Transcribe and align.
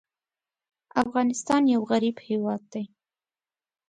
افغانستان 1.03 1.61
یو 1.73 1.81
غریب 1.91 2.17
هېواد 2.27 2.61
دی. 2.73 2.85